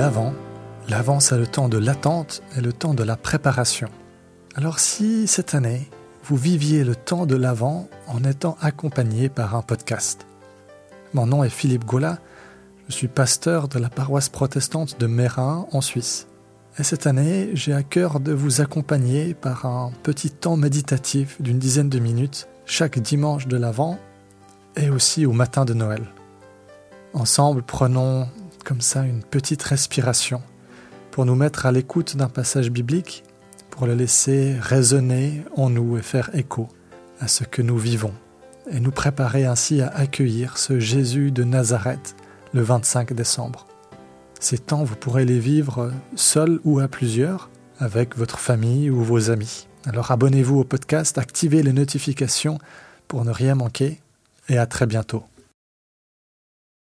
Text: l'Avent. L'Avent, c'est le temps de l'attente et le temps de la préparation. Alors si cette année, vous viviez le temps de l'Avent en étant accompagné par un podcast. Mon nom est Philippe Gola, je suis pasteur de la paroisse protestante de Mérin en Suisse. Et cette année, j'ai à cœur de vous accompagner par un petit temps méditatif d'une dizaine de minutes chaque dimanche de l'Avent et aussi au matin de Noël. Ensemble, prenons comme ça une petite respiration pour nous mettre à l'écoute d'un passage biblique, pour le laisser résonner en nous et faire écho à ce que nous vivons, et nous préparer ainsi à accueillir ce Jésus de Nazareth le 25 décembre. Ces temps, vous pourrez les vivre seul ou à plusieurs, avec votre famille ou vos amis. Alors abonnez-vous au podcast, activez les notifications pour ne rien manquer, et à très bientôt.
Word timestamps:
l'Avent. 0.00 0.32
L'Avent, 0.88 1.20
c'est 1.20 1.36
le 1.36 1.46
temps 1.46 1.68
de 1.68 1.76
l'attente 1.76 2.42
et 2.56 2.62
le 2.62 2.72
temps 2.72 2.94
de 2.94 3.02
la 3.02 3.18
préparation. 3.18 3.90
Alors 4.54 4.78
si 4.78 5.26
cette 5.26 5.54
année, 5.54 5.90
vous 6.24 6.36
viviez 6.36 6.84
le 6.84 6.96
temps 6.96 7.26
de 7.26 7.36
l'Avent 7.36 7.86
en 8.06 8.24
étant 8.24 8.56
accompagné 8.62 9.28
par 9.28 9.54
un 9.54 9.60
podcast. 9.60 10.24
Mon 11.12 11.26
nom 11.26 11.44
est 11.44 11.50
Philippe 11.50 11.84
Gola, 11.84 12.16
je 12.88 12.94
suis 12.94 13.08
pasteur 13.08 13.68
de 13.68 13.78
la 13.78 13.90
paroisse 13.90 14.30
protestante 14.30 14.98
de 14.98 15.06
Mérin 15.06 15.66
en 15.70 15.82
Suisse. 15.82 16.28
Et 16.78 16.82
cette 16.82 17.06
année, 17.06 17.50
j'ai 17.52 17.74
à 17.74 17.82
cœur 17.82 18.20
de 18.20 18.32
vous 18.32 18.62
accompagner 18.62 19.34
par 19.34 19.66
un 19.66 19.92
petit 20.02 20.30
temps 20.30 20.56
méditatif 20.56 21.42
d'une 21.42 21.58
dizaine 21.58 21.90
de 21.90 21.98
minutes 21.98 22.48
chaque 22.64 22.98
dimanche 22.98 23.48
de 23.48 23.58
l'Avent 23.58 23.98
et 24.76 24.88
aussi 24.88 25.26
au 25.26 25.32
matin 25.32 25.66
de 25.66 25.74
Noël. 25.74 26.06
Ensemble, 27.12 27.62
prenons 27.62 28.28
comme 28.70 28.80
ça 28.80 29.04
une 29.04 29.24
petite 29.24 29.64
respiration 29.64 30.40
pour 31.10 31.24
nous 31.24 31.34
mettre 31.34 31.66
à 31.66 31.72
l'écoute 31.72 32.16
d'un 32.16 32.28
passage 32.28 32.70
biblique, 32.70 33.24
pour 33.68 33.88
le 33.88 33.94
laisser 33.94 34.54
résonner 34.60 35.42
en 35.56 35.70
nous 35.70 35.98
et 35.98 36.02
faire 36.02 36.30
écho 36.34 36.68
à 37.18 37.26
ce 37.26 37.42
que 37.42 37.62
nous 37.62 37.76
vivons, 37.76 38.14
et 38.70 38.78
nous 38.78 38.92
préparer 38.92 39.44
ainsi 39.44 39.82
à 39.82 39.88
accueillir 39.88 40.56
ce 40.56 40.78
Jésus 40.78 41.32
de 41.32 41.42
Nazareth 41.42 42.14
le 42.52 42.62
25 42.62 43.12
décembre. 43.12 43.66
Ces 44.38 44.58
temps, 44.58 44.84
vous 44.84 44.94
pourrez 44.94 45.24
les 45.24 45.40
vivre 45.40 45.90
seul 46.14 46.60
ou 46.62 46.78
à 46.78 46.86
plusieurs, 46.86 47.50
avec 47.80 48.16
votre 48.16 48.38
famille 48.38 48.88
ou 48.88 49.02
vos 49.02 49.32
amis. 49.32 49.66
Alors 49.84 50.12
abonnez-vous 50.12 50.60
au 50.60 50.64
podcast, 50.64 51.18
activez 51.18 51.64
les 51.64 51.72
notifications 51.72 52.58
pour 53.08 53.24
ne 53.24 53.32
rien 53.32 53.56
manquer, 53.56 54.00
et 54.48 54.58
à 54.58 54.66
très 54.66 54.86
bientôt. 54.86 55.24